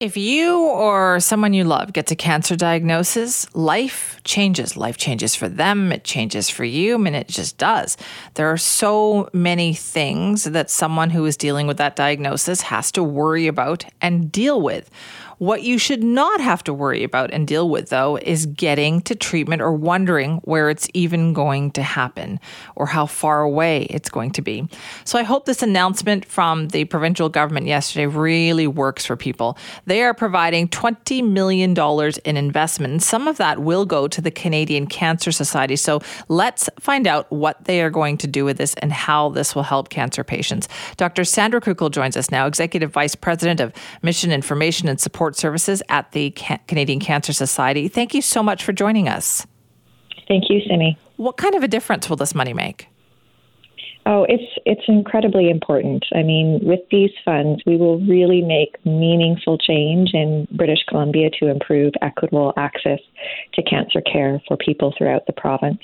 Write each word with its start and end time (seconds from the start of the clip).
If 0.00 0.16
you 0.16 0.60
or 0.60 1.18
someone 1.18 1.54
you 1.54 1.64
love 1.64 1.92
gets 1.92 2.12
a 2.12 2.14
cancer 2.14 2.54
diagnosis, 2.54 3.52
life 3.52 4.20
changes. 4.22 4.76
Life 4.76 4.96
changes 4.96 5.34
for 5.34 5.48
them, 5.48 5.90
it 5.90 6.04
changes 6.04 6.48
for 6.48 6.64
you, 6.64 6.94
I 6.94 6.98
mean, 6.98 7.16
it 7.16 7.26
just 7.26 7.58
does. 7.58 7.96
There 8.34 8.48
are 8.52 8.56
so 8.56 9.28
many 9.32 9.74
things 9.74 10.44
that 10.44 10.70
someone 10.70 11.10
who 11.10 11.24
is 11.24 11.36
dealing 11.36 11.66
with 11.66 11.78
that 11.78 11.96
diagnosis 11.96 12.60
has 12.60 12.92
to 12.92 13.02
worry 13.02 13.48
about 13.48 13.86
and 14.00 14.30
deal 14.30 14.62
with. 14.62 14.88
What 15.38 15.62
you 15.62 15.78
should 15.78 16.02
not 16.02 16.40
have 16.40 16.64
to 16.64 16.74
worry 16.74 17.04
about 17.04 17.32
and 17.32 17.46
deal 17.46 17.70
with, 17.70 17.90
though, 17.90 18.16
is 18.16 18.46
getting 18.46 19.00
to 19.02 19.14
treatment 19.14 19.62
or 19.62 19.72
wondering 19.72 20.38
where 20.38 20.68
it's 20.68 20.88
even 20.94 21.32
going 21.32 21.70
to 21.72 21.82
happen 21.82 22.40
or 22.74 22.86
how 22.86 23.06
far 23.06 23.42
away 23.42 23.84
it's 23.84 24.10
going 24.10 24.32
to 24.32 24.42
be. 24.42 24.68
So 25.04 25.16
I 25.16 25.22
hope 25.22 25.46
this 25.46 25.62
announcement 25.62 26.24
from 26.24 26.68
the 26.68 26.86
provincial 26.86 27.28
government 27.28 27.66
yesterday 27.66 28.06
really 28.06 28.66
works 28.66 29.06
for 29.06 29.16
people. 29.16 29.56
They 29.88 30.02
are 30.02 30.12
providing 30.12 30.68
$20 30.68 31.26
million 31.26 31.74
in 32.26 32.36
investment. 32.36 33.02
Some 33.02 33.26
of 33.26 33.38
that 33.38 33.60
will 33.60 33.86
go 33.86 34.06
to 34.06 34.20
the 34.20 34.30
Canadian 34.30 34.86
Cancer 34.86 35.32
Society. 35.32 35.76
So 35.76 36.02
let's 36.28 36.68
find 36.78 37.06
out 37.06 37.30
what 37.32 37.64
they 37.64 37.80
are 37.80 37.88
going 37.88 38.18
to 38.18 38.26
do 38.26 38.44
with 38.44 38.58
this 38.58 38.74
and 38.74 38.92
how 38.92 39.30
this 39.30 39.54
will 39.54 39.62
help 39.62 39.88
cancer 39.88 40.22
patients. 40.22 40.68
Dr. 40.98 41.24
Sandra 41.24 41.58
Krueckl 41.58 41.90
joins 41.90 42.18
us 42.18 42.30
now, 42.30 42.46
Executive 42.46 42.92
Vice 42.92 43.14
President 43.14 43.60
of 43.60 43.72
Mission 44.02 44.30
Information 44.30 44.88
and 44.88 45.00
Support 45.00 45.36
Services 45.36 45.82
at 45.88 46.12
the 46.12 46.32
Canadian 46.66 47.00
Cancer 47.00 47.32
Society. 47.32 47.88
Thank 47.88 48.12
you 48.12 48.20
so 48.20 48.42
much 48.42 48.64
for 48.64 48.74
joining 48.74 49.08
us. 49.08 49.46
Thank 50.28 50.50
you, 50.50 50.60
Simi. 50.68 50.98
What 51.16 51.38
kind 51.38 51.54
of 51.54 51.62
a 51.62 51.68
difference 51.68 52.10
will 52.10 52.16
this 52.16 52.34
money 52.34 52.52
make? 52.52 52.88
Oh, 54.10 54.24
it's 54.26 54.58
it's 54.64 54.88
incredibly 54.88 55.50
important. 55.50 56.02
I 56.14 56.22
mean, 56.22 56.60
with 56.62 56.80
these 56.90 57.10
funds, 57.26 57.62
we 57.66 57.76
will 57.76 58.00
really 58.00 58.40
make 58.40 58.82
meaningful 58.86 59.58
change 59.58 60.14
in 60.14 60.48
British 60.50 60.78
Columbia 60.88 61.28
to 61.38 61.48
improve 61.48 61.92
equitable 62.00 62.54
access 62.56 63.00
to 63.52 63.62
cancer 63.62 64.00
care 64.00 64.40
for 64.48 64.56
people 64.56 64.94
throughout 64.96 65.26
the 65.26 65.34
province. 65.34 65.82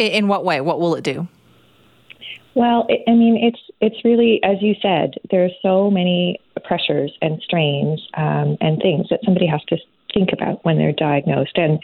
In 0.00 0.26
what 0.26 0.44
way? 0.44 0.60
What 0.60 0.80
will 0.80 0.96
it 0.96 1.04
do? 1.04 1.28
Well, 2.56 2.86
it, 2.88 3.02
I 3.06 3.12
mean, 3.12 3.38
it's 3.40 3.60
it's 3.80 4.04
really 4.04 4.40
as 4.42 4.56
you 4.60 4.74
said. 4.82 5.14
There 5.30 5.44
are 5.44 5.54
so 5.62 5.88
many 5.88 6.40
pressures 6.64 7.16
and 7.22 7.40
strains 7.44 8.00
um, 8.14 8.56
and 8.60 8.82
things 8.82 9.06
that 9.10 9.20
somebody 9.24 9.46
has 9.46 9.62
to 9.68 9.76
think 10.12 10.30
about 10.32 10.64
when 10.64 10.78
they're 10.78 10.90
diagnosed, 10.92 11.56
and 11.56 11.78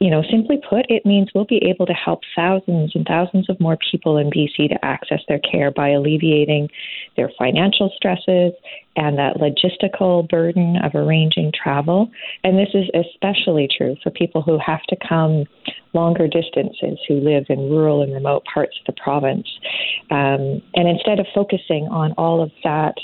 you 0.00 0.10
know, 0.10 0.22
simply 0.30 0.60
put, 0.68 0.86
it 0.88 1.06
means 1.06 1.28
we'll 1.34 1.44
be 1.44 1.62
able 1.64 1.86
to 1.86 1.92
help 1.92 2.20
thousands 2.34 2.92
and 2.94 3.06
thousands 3.06 3.48
of 3.48 3.58
more 3.60 3.78
people 3.90 4.16
in 4.16 4.30
BC 4.30 4.68
to 4.68 4.84
access 4.84 5.20
their 5.28 5.38
care 5.38 5.70
by 5.70 5.90
alleviating 5.90 6.68
their 7.16 7.30
financial 7.38 7.90
stresses 7.96 8.52
and 8.96 9.18
that 9.18 9.36
logistical 9.36 10.28
burden 10.28 10.76
of 10.84 10.94
arranging 10.94 11.52
travel. 11.52 12.10
And 12.42 12.58
this 12.58 12.68
is 12.74 12.84
especially 12.94 13.68
true 13.76 13.96
for 14.02 14.10
people 14.10 14.42
who 14.42 14.58
have 14.64 14.82
to 14.88 14.96
come 15.08 15.44
longer 15.94 16.26
distances, 16.26 16.98
who 17.08 17.14
live 17.14 17.46
in 17.48 17.70
rural 17.70 18.02
and 18.02 18.12
remote 18.12 18.44
parts 18.52 18.76
of 18.80 18.94
the 18.94 19.00
province. 19.00 19.46
Um, 20.10 20.62
and 20.74 20.88
instead 20.88 21.20
of 21.20 21.26
focusing 21.34 21.88
on 21.90 22.12
all 22.18 22.42
of 22.42 22.50
that 22.64 22.94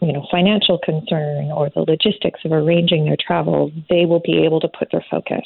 you 0.00 0.12
know, 0.12 0.26
financial 0.30 0.78
concern 0.78 1.50
or 1.52 1.70
the 1.70 1.80
logistics 1.80 2.40
of 2.44 2.52
arranging 2.52 3.04
their 3.04 3.16
travel, 3.18 3.70
they 3.88 4.06
will 4.06 4.20
be 4.20 4.44
able 4.44 4.60
to 4.60 4.68
put 4.68 4.90
their 4.90 5.04
focus 5.10 5.44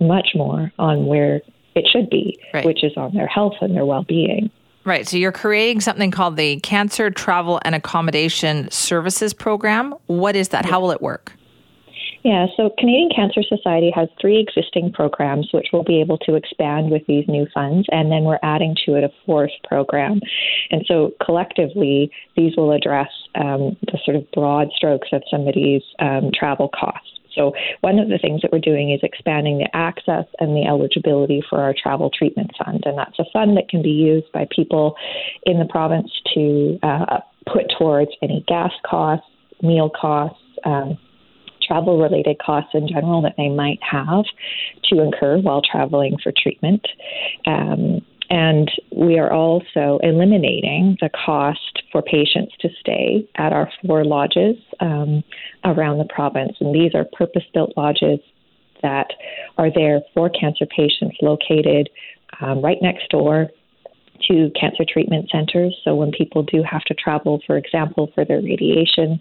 much 0.00 0.30
more 0.34 0.72
on 0.78 1.06
where 1.06 1.40
it 1.74 1.86
should 1.90 2.08
be, 2.08 2.38
right. 2.54 2.64
which 2.64 2.84
is 2.84 2.92
on 2.96 3.14
their 3.14 3.26
health 3.26 3.54
and 3.60 3.74
their 3.74 3.84
well 3.84 4.04
being. 4.04 4.50
Right. 4.84 5.06
So 5.06 5.16
you're 5.16 5.32
creating 5.32 5.80
something 5.80 6.12
called 6.12 6.36
the 6.36 6.60
Cancer 6.60 7.10
Travel 7.10 7.60
and 7.64 7.74
Accommodation 7.74 8.70
Services 8.70 9.34
Program. 9.34 9.94
What 10.06 10.36
is 10.36 10.50
that? 10.50 10.64
How 10.64 10.80
will 10.80 10.92
it 10.92 11.02
work? 11.02 11.32
Yeah, 12.26 12.46
so 12.56 12.70
Canadian 12.76 13.10
Cancer 13.14 13.44
Society 13.44 13.92
has 13.94 14.08
three 14.20 14.40
existing 14.40 14.90
programs 14.92 15.50
which 15.52 15.68
we'll 15.72 15.84
be 15.84 16.00
able 16.00 16.18
to 16.26 16.34
expand 16.34 16.90
with 16.90 17.02
these 17.06 17.24
new 17.28 17.46
funds, 17.54 17.86
and 17.92 18.10
then 18.10 18.24
we're 18.24 18.40
adding 18.42 18.74
to 18.84 18.96
it 18.96 19.04
a 19.04 19.10
fourth 19.24 19.52
program. 19.62 20.18
And 20.72 20.84
so 20.88 21.12
collectively, 21.24 22.10
these 22.36 22.56
will 22.56 22.72
address 22.72 23.10
um, 23.36 23.76
the 23.82 23.96
sort 24.04 24.16
of 24.16 24.28
broad 24.32 24.70
strokes 24.74 25.06
of 25.12 25.22
somebody's 25.30 25.82
um, 26.00 26.32
travel 26.34 26.68
costs. 26.68 27.06
So, 27.32 27.52
one 27.82 28.00
of 28.00 28.08
the 28.08 28.18
things 28.18 28.42
that 28.42 28.50
we're 28.50 28.58
doing 28.58 28.90
is 28.90 28.98
expanding 29.04 29.58
the 29.58 29.68
access 29.72 30.24
and 30.40 30.56
the 30.56 30.66
eligibility 30.66 31.44
for 31.48 31.60
our 31.60 31.76
travel 31.80 32.10
treatment 32.10 32.50
fund. 32.58 32.82
And 32.86 32.98
that's 32.98 33.20
a 33.20 33.24
fund 33.32 33.56
that 33.56 33.68
can 33.68 33.82
be 33.82 33.90
used 33.90 34.32
by 34.32 34.48
people 34.50 34.96
in 35.44 35.60
the 35.60 35.66
province 35.66 36.10
to 36.34 36.76
uh, 36.82 37.20
put 37.46 37.66
towards 37.78 38.10
any 38.20 38.44
gas 38.48 38.72
costs, 38.84 39.28
meal 39.62 39.90
costs, 39.90 40.40
um, 40.64 40.98
travel 41.66 42.00
related 42.00 42.38
costs 42.38 42.70
in 42.74 42.88
general 42.88 43.22
that 43.22 43.34
they 43.36 43.48
might 43.48 43.78
have 43.82 44.24
to 44.84 45.02
incur 45.02 45.38
while 45.38 45.62
traveling 45.62 46.16
for 46.22 46.32
treatment. 46.36 46.86
Um, 47.46 48.00
and 48.28 48.70
we 48.94 49.18
are 49.18 49.32
also 49.32 50.00
eliminating 50.02 50.96
the 51.00 51.10
cost 51.24 51.82
for 51.92 52.02
patients 52.02 52.54
to 52.60 52.68
stay 52.80 53.28
at 53.36 53.52
our 53.52 53.70
four 53.86 54.04
lodges 54.04 54.56
um, 54.80 55.22
around 55.64 55.98
the 55.98 56.08
province. 56.12 56.56
And 56.60 56.74
these 56.74 56.92
are 56.94 57.04
purpose 57.04 57.44
built 57.54 57.72
lodges 57.76 58.18
that 58.82 59.08
are 59.58 59.70
there 59.72 60.00
for 60.12 60.28
cancer 60.28 60.66
patients 60.66 61.16
located 61.22 61.88
um, 62.40 62.62
right 62.62 62.78
next 62.82 63.08
door 63.10 63.48
to 64.28 64.50
cancer 64.58 64.84
treatment 64.88 65.30
centers. 65.30 65.74
So 65.84 65.94
when 65.94 66.10
people 66.10 66.42
do 66.42 66.62
have 66.62 66.82
to 66.82 66.94
travel, 66.94 67.40
for 67.46 67.56
example, 67.56 68.10
for 68.14 68.24
their 68.24 68.40
radiation 68.40 69.20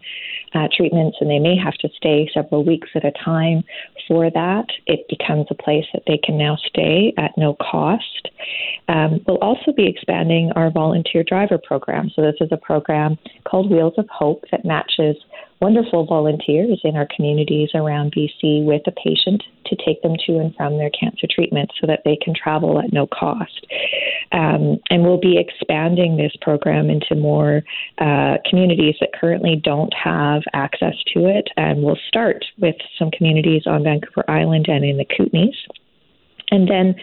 uh, 0.53 0.67
treatments, 0.75 1.17
and 1.19 1.29
they 1.29 1.39
may 1.39 1.57
have 1.57 1.75
to 1.75 1.89
stay 1.95 2.29
several 2.33 2.63
weeks 2.63 2.89
at 2.95 3.05
a 3.05 3.11
time 3.23 3.63
for 4.07 4.29
that, 4.31 4.65
it 4.85 5.05
becomes 5.09 5.47
a 5.49 5.55
place 5.55 5.85
that 5.93 6.03
they 6.07 6.19
can 6.23 6.37
now 6.37 6.57
stay 6.67 7.13
at 7.17 7.31
no 7.37 7.55
cost. 7.55 8.29
Um, 8.87 9.21
we'll 9.27 9.37
also 9.37 9.71
be 9.75 9.87
expanding 9.87 10.51
our 10.55 10.71
volunteer 10.71 11.23
driver 11.23 11.57
program. 11.57 12.09
So 12.15 12.21
this 12.21 12.35
is 12.39 12.49
a 12.51 12.57
program 12.57 13.17
called 13.45 13.71
Wheels 13.71 13.95
of 13.97 14.07
Hope 14.09 14.43
that 14.51 14.65
matches 14.65 15.15
wonderful 15.61 16.05
volunteers 16.05 16.79
in 16.83 16.95
our 16.95 17.07
communities 17.15 17.69
around 17.73 18.13
BC 18.13 18.65
with 18.65 18.81
a 18.87 18.91
patient 18.91 19.43
to 19.65 19.75
take 19.85 20.01
them 20.01 20.15
to 20.25 20.37
and 20.37 20.53
from 20.55 20.77
their 20.77 20.89
cancer 20.89 21.27
treatment 21.29 21.71
so 21.79 21.87
that 21.87 22.01
they 22.05 22.17
can 22.21 22.33
travel 22.35 22.79
at 22.79 22.91
no 22.93 23.07
cost. 23.07 23.65
Um, 24.31 24.77
and 24.89 25.03
we'll 25.03 25.19
be 25.19 25.37
expanding 25.37 26.17
this 26.17 26.33
program 26.41 26.89
into 26.89 27.15
more 27.15 27.63
uh, 27.99 28.35
communities 28.49 28.95
that 28.99 29.13
currently 29.13 29.59
don't 29.63 29.93
have 29.93 30.43
access 30.53 30.95
to 31.13 31.27
it. 31.27 31.49
And 31.57 31.83
we'll 31.83 31.99
start 32.07 32.43
with 32.59 32.75
some 32.99 33.11
communities 33.11 33.63
on 33.65 33.83
Vancouver 33.83 34.29
Island 34.29 34.65
and 34.67 34.83
in 34.83 34.97
the 34.97 35.05
Kootenays. 35.05 35.55
And 36.51 36.69
then 36.69 36.95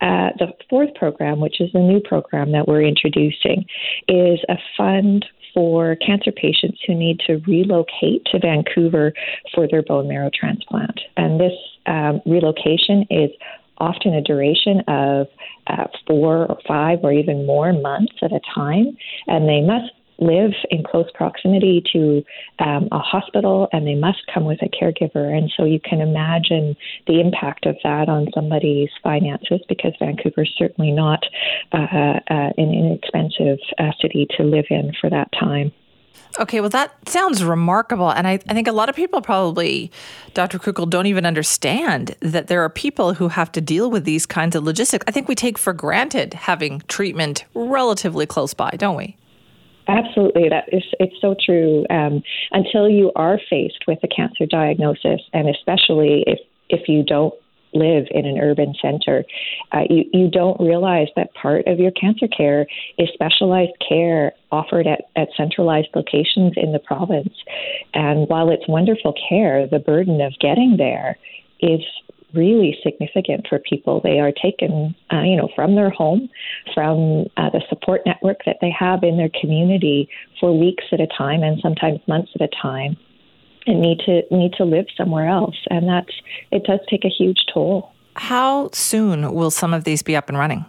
uh, 0.00 0.30
the 0.38 0.52
fourth 0.70 0.94
program, 0.94 1.40
which 1.40 1.60
is 1.60 1.70
a 1.74 1.78
new 1.78 2.00
program 2.00 2.52
that 2.52 2.66
we're 2.66 2.82
introducing, 2.82 3.66
is 4.08 4.40
a 4.48 4.56
fund 4.76 5.26
for 5.58 5.96
cancer 5.96 6.30
patients 6.30 6.78
who 6.86 6.94
need 6.94 7.18
to 7.26 7.42
relocate 7.44 8.24
to 8.26 8.38
Vancouver 8.38 9.12
for 9.52 9.66
their 9.66 9.82
bone 9.82 10.06
marrow 10.06 10.30
transplant. 10.32 11.00
And 11.16 11.40
this 11.40 11.52
um, 11.86 12.20
relocation 12.24 13.04
is 13.10 13.30
often 13.78 14.14
a 14.14 14.22
duration 14.22 14.82
of 14.86 15.26
uh, 15.66 15.88
four 16.06 16.46
or 16.46 16.58
five 16.68 17.00
or 17.02 17.12
even 17.12 17.44
more 17.44 17.72
months 17.72 18.14
at 18.22 18.30
a 18.30 18.38
time, 18.54 18.96
and 19.26 19.48
they 19.48 19.60
must 19.60 19.90
live 20.18 20.52
in 20.70 20.82
close 20.82 21.06
proximity 21.14 21.82
to 21.92 22.22
um, 22.58 22.88
a 22.92 22.98
hospital 22.98 23.68
and 23.72 23.86
they 23.86 23.94
must 23.94 24.18
come 24.32 24.44
with 24.44 24.60
a 24.62 24.68
caregiver. 24.68 25.36
And 25.36 25.50
so 25.56 25.64
you 25.64 25.80
can 25.80 26.00
imagine 26.00 26.76
the 27.06 27.20
impact 27.20 27.66
of 27.66 27.76
that 27.84 28.08
on 28.08 28.28
somebody's 28.34 28.90
finances 29.02 29.60
because 29.68 29.92
Vancouver 29.98 30.42
is 30.42 30.52
certainly 30.56 30.90
not 30.90 31.24
uh, 31.72 31.76
uh, 31.76 32.50
an 32.56 32.74
inexpensive 32.74 33.58
uh, 33.78 33.90
city 34.00 34.26
to 34.36 34.42
live 34.42 34.66
in 34.70 34.92
for 35.00 35.08
that 35.10 35.30
time. 35.38 35.72
Okay, 36.38 36.60
well, 36.60 36.70
that 36.70 37.08
sounds 37.08 37.42
remarkable. 37.42 38.10
And 38.10 38.26
I, 38.26 38.32
I 38.32 38.54
think 38.54 38.68
a 38.68 38.72
lot 38.72 38.88
of 38.88 38.94
people 38.94 39.20
probably, 39.20 39.90
Dr. 40.34 40.58
Krueckl, 40.58 40.88
don't 40.88 41.06
even 41.06 41.24
understand 41.24 42.14
that 42.20 42.48
there 42.48 42.62
are 42.62 42.68
people 42.68 43.14
who 43.14 43.28
have 43.28 43.50
to 43.52 43.60
deal 43.60 43.90
with 43.90 44.04
these 44.04 44.26
kinds 44.26 44.54
of 44.54 44.62
logistics. 44.62 45.04
I 45.08 45.10
think 45.10 45.26
we 45.26 45.34
take 45.34 45.58
for 45.58 45.72
granted 45.72 46.34
having 46.34 46.82
treatment 46.86 47.44
relatively 47.54 48.26
close 48.26 48.54
by, 48.54 48.70
don't 48.76 48.96
we? 48.96 49.16
Absolutely, 49.88 50.48
that 50.50 50.64
is 50.70 50.82
it's 51.00 51.16
so 51.20 51.34
true. 51.44 51.86
Um, 51.90 52.22
until 52.52 52.88
you 52.88 53.10
are 53.16 53.40
faced 53.48 53.84
with 53.88 53.98
a 54.02 54.08
cancer 54.08 54.44
diagnosis, 54.46 55.20
and 55.32 55.48
especially 55.48 56.24
if 56.26 56.38
if 56.68 56.88
you 56.88 57.02
don't 57.02 57.34
live 57.74 58.06
in 58.10 58.24
an 58.24 58.38
urban 58.38 58.74
center. 58.80 59.24
Uh, 59.72 59.82
you, 59.88 60.04
you 60.12 60.30
don't 60.30 60.58
realize 60.60 61.08
that 61.16 61.32
part 61.34 61.66
of 61.66 61.78
your 61.78 61.90
cancer 61.90 62.26
care 62.28 62.66
is 62.98 63.08
specialized 63.12 63.72
care 63.86 64.32
offered 64.50 64.86
at, 64.86 65.02
at 65.16 65.28
centralized 65.36 65.88
locations 65.94 66.54
in 66.56 66.72
the 66.72 66.78
province. 66.78 67.34
And 67.94 68.28
while 68.28 68.50
it's 68.50 68.66
wonderful 68.68 69.14
care, 69.28 69.66
the 69.66 69.78
burden 69.78 70.20
of 70.20 70.32
getting 70.40 70.76
there 70.78 71.18
is 71.60 71.80
really 72.34 72.76
significant 72.82 73.46
for 73.48 73.58
people. 73.58 74.00
They 74.02 74.20
are 74.20 74.32
taken, 74.32 74.94
uh, 75.12 75.22
you 75.22 75.36
know, 75.36 75.48
from 75.54 75.74
their 75.74 75.90
home, 75.90 76.28
from 76.74 77.26
uh, 77.36 77.50
the 77.50 77.62
support 77.68 78.02
network 78.06 78.38
that 78.46 78.56
they 78.60 78.70
have 78.78 79.02
in 79.02 79.16
their 79.16 79.30
community 79.40 80.08
for 80.40 80.56
weeks 80.56 80.84
at 80.92 81.00
a 81.00 81.06
time, 81.06 81.42
and 81.42 81.58
sometimes 81.60 82.00
months 82.06 82.30
at 82.34 82.42
a 82.42 82.48
time, 82.60 82.96
and 83.66 83.80
need 83.80 84.00
to 84.06 84.22
need 84.30 84.52
to 84.54 84.64
live 84.64 84.86
somewhere 84.96 85.28
else. 85.28 85.56
And 85.70 85.88
that's 85.88 86.14
it 86.50 86.64
does 86.64 86.80
take 86.88 87.04
a 87.04 87.10
huge 87.10 87.38
toll. 87.52 87.92
How 88.14 88.70
soon 88.72 89.32
will 89.32 89.50
some 89.50 89.72
of 89.72 89.84
these 89.84 90.02
be 90.02 90.16
up 90.16 90.28
and 90.28 90.36
running? 90.36 90.64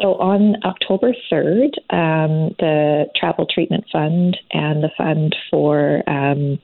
So 0.00 0.16
on 0.16 0.56
October 0.64 1.14
3rd, 1.32 1.70
um, 1.90 2.54
the 2.58 3.06
Travel 3.16 3.46
Treatment 3.46 3.84
Fund 3.92 4.36
and 4.50 4.82
the 4.82 4.90
Fund 4.98 5.36
for 5.50 6.02
um, 6.08 6.58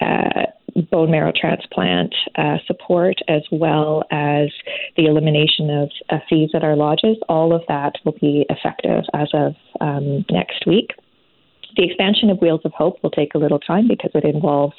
uh, 0.00 0.46
bone 0.82 1.10
marrow 1.10 1.32
transplant 1.34 2.14
uh, 2.36 2.58
support, 2.66 3.16
as 3.28 3.42
well 3.50 4.04
as 4.10 4.48
the 4.96 5.06
elimination 5.06 5.70
of 5.70 5.90
uh, 6.10 6.18
fees 6.28 6.50
at 6.54 6.64
our 6.64 6.76
lodges. 6.76 7.16
All 7.28 7.54
of 7.54 7.62
that 7.68 7.94
will 8.04 8.16
be 8.20 8.46
effective 8.48 9.04
as 9.14 9.28
of 9.34 9.54
um, 9.80 10.24
next 10.30 10.66
week. 10.66 10.90
The 11.76 11.84
expansion 11.84 12.30
of 12.30 12.38
Wheels 12.38 12.60
of 12.64 12.72
Hope 12.72 13.02
will 13.02 13.10
take 13.10 13.34
a 13.34 13.38
little 13.38 13.58
time 13.58 13.88
because 13.88 14.10
it 14.14 14.24
involves 14.24 14.74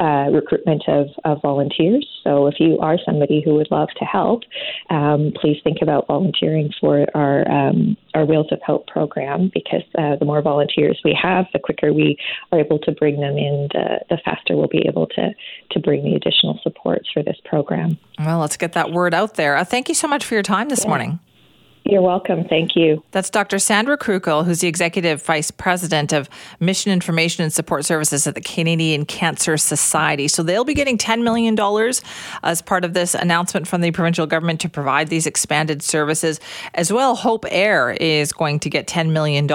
uh, 0.00 0.28
recruitment 0.32 0.82
of, 0.88 1.08
of, 1.24 1.40
volunteers. 1.40 2.06
So 2.22 2.46
if 2.46 2.56
you 2.58 2.78
are 2.80 2.98
somebody 3.04 3.42
who 3.44 3.54
would 3.54 3.68
love 3.70 3.88
to 3.98 4.04
help, 4.04 4.42
um, 4.90 5.32
please 5.40 5.58
think 5.64 5.78
about 5.80 6.06
volunteering 6.06 6.70
for 6.80 7.06
our 7.14 7.48
um, 7.50 7.96
our 8.14 8.24
Wheels 8.24 8.48
of 8.50 8.60
Hope 8.62 8.86
program 8.86 9.50
because 9.54 9.82
uh, 9.98 10.16
the 10.16 10.24
more 10.24 10.42
volunteers 10.42 11.00
we 11.04 11.18
have, 11.20 11.46
the 11.52 11.58
quicker 11.58 11.92
we 11.92 12.18
are 12.52 12.60
able 12.60 12.78
to 12.80 12.92
bring 12.92 13.20
them 13.20 13.36
in, 13.36 13.68
the, 13.72 14.00
the 14.10 14.18
faster 14.24 14.56
we'll 14.56 14.68
be 14.68 14.84
able 14.86 15.06
to 15.08 15.30
to 15.70 15.80
bring 15.80 16.04
the 16.04 16.14
additional 16.14 16.58
supports 16.62 17.08
for 17.12 17.22
this 17.22 17.36
program. 17.44 17.98
Well, 18.18 18.38
let's 18.38 18.56
get 18.56 18.72
that 18.72 18.92
word 18.92 19.14
out 19.14 19.34
there. 19.34 19.56
Uh, 19.56 19.64
thank 19.64 19.88
you 19.88 19.94
so 19.94 20.08
much 20.08 20.24
for 20.24 20.34
your 20.34 20.42
time 20.42 20.68
this 20.68 20.84
yeah. 20.84 20.88
morning. 20.88 21.20
You're 21.88 22.02
welcome. 22.02 22.44
Thank 22.44 22.74
you. 22.74 23.04
That's 23.12 23.30
Dr. 23.30 23.60
Sandra 23.60 23.96
Krueckl, 23.96 24.44
who's 24.44 24.58
the 24.60 24.66
Executive 24.66 25.22
Vice 25.22 25.52
President 25.52 26.12
of 26.12 26.28
Mission 26.58 26.90
Information 26.90 27.44
and 27.44 27.52
Support 27.52 27.84
Services 27.84 28.26
at 28.26 28.34
the 28.34 28.40
Canadian 28.40 29.04
Cancer 29.04 29.56
Society. 29.56 30.26
So 30.26 30.42
they'll 30.42 30.64
be 30.64 30.74
getting 30.74 30.98
$10 30.98 31.22
million 31.22 31.56
as 32.42 32.60
part 32.60 32.84
of 32.84 32.92
this 32.92 33.14
announcement 33.14 33.68
from 33.68 33.82
the 33.82 33.92
provincial 33.92 34.26
government 34.26 34.60
to 34.62 34.68
provide 34.68 35.08
these 35.08 35.28
expanded 35.28 35.80
services. 35.80 36.40
As 36.74 36.92
well, 36.92 37.14
Hope 37.14 37.44
Air 37.50 37.92
is 37.92 38.32
going 38.32 38.58
to 38.60 38.70
get 38.70 38.88
$10 38.88 39.10
million. 39.10 39.48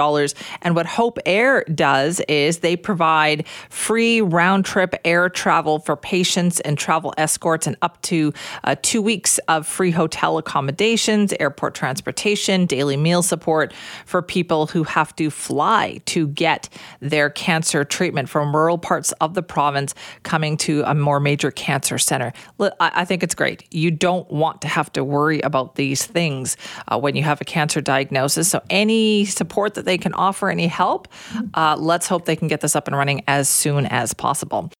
And 0.62 0.74
what 0.74 0.86
Hope 0.86 1.18
Air 1.26 1.64
does 1.64 2.20
is 2.28 2.60
they 2.60 2.76
provide 2.76 3.46
free 3.68 4.22
round 4.22 4.64
trip 4.64 4.94
air 5.04 5.28
travel 5.28 5.80
for 5.80 5.96
patients 5.96 6.60
and 6.60 6.78
travel 6.78 7.12
escorts 7.18 7.66
and 7.66 7.76
up 7.82 8.00
to 8.02 8.32
uh, 8.64 8.74
two 8.80 9.02
weeks 9.02 9.36
of 9.48 9.66
free 9.66 9.90
hotel 9.90 10.38
accommodations, 10.38 11.34
airport 11.38 11.74
transportation 11.74 12.21
transportation, 12.22 12.66
daily 12.66 12.96
meal 12.96 13.22
support 13.22 13.74
for 14.06 14.22
people 14.22 14.66
who 14.66 14.84
have 14.84 15.14
to 15.16 15.28
fly 15.30 16.00
to 16.06 16.28
get 16.28 16.68
their 17.00 17.28
cancer 17.28 17.84
treatment 17.84 18.28
from 18.28 18.54
rural 18.54 18.78
parts 18.78 19.12
of 19.20 19.34
the 19.34 19.42
province 19.42 19.94
coming 20.22 20.56
to 20.56 20.82
a 20.86 20.94
more 20.94 21.18
major 21.18 21.50
cancer 21.50 21.98
center. 21.98 22.32
I 22.78 23.04
think 23.04 23.22
it's 23.22 23.34
great. 23.34 23.64
You 23.72 23.90
don't 23.90 24.30
want 24.30 24.60
to 24.62 24.68
have 24.68 24.92
to 24.92 25.02
worry 25.02 25.40
about 25.40 25.74
these 25.74 26.06
things 26.06 26.56
uh, 26.88 26.98
when 26.98 27.16
you 27.16 27.24
have 27.24 27.40
a 27.40 27.44
cancer 27.44 27.80
diagnosis. 27.80 28.48
So, 28.48 28.62
any 28.70 29.24
support 29.24 29.74
that 29.74 29.84
they 29.84 29.98
can 29.98 30.14
offer, 30.14 30.48
any 30.48 30.68
help, 30.68 31.08
uh, 31.54 31.76
let's 31.78 32.06
hope 32.06 32.24
they 32.24 32.36
can 32.36 32.48
get 32.48 32.60
this 32.60 32.76
up 32.76 32.86
and 32.86 32.96
running 32.96 33.22
as 33.26 33.48
soon 33.48 33.86
as 33.86 34.14
possible. 34.14 34.70